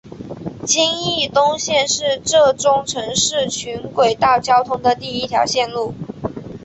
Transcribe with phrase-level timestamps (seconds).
[0.65, 5.93] 金义东线是浙中城市群轨道交通的第一条线路。